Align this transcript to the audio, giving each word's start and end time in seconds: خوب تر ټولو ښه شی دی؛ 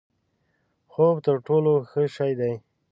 خوب 0.91 1.15
تر 1.25 1.35
ټولو 1.47 1.73
ښه 1.89 2.03
شی 2.15 2.31
دی؛ 2.39 2.53